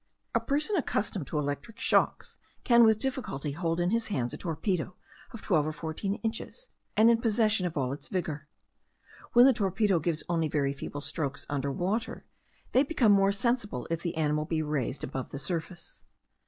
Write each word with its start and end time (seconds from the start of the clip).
A 0.33 0.39
person 0.39 0.75
accustomed 0.77 1.27
to 1.27 1.37
electric 1.37 1.79
shocks 1.79 2.37
can 2.63 2.83
with 2.83 2.97
difficulty 2.97 3.51
hold 3.51 3.79
in 3.79 3.91
his 3.91 4.07
hands 4.07 4.33
a 4.33 4.37
torpedo 4.37 4.95
of 5.31 5.43
twelve 5.43 5.67
or 5.67 5.71
fourteen 5.71 6.15
inches, 6.23 6.71
and 6.97 7.11
in 7.11 7.21
possession 7.21 7.67
of 7.67 7.77
all 7.77 7.93
its 7.93 8.07
vigour. 8.07 8.47
When 9.33 9.45
the 9.45 9.53
torpedo 9.53 9.99
gives 9.99 10.23
only 10.27 10.47
very 10.47 10.73
feeble 10.73 11.01
strokes 11.01 11.45
under 11.49 11.71
water, 11.71 12.25
they 12.71 12.81
become 12.81 13.11
more 13.11 13.31
sensible 13.31 13.87
if 13.91 14.01
the 14.01 14.17
animal 14.17 14.45
be 14.45 14.63
raised 14.63 15.03
above 15.03 15.29
the 15.29 15.37
surface. 15.37 16.03